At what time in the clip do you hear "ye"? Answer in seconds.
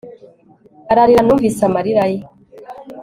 2.11-2.17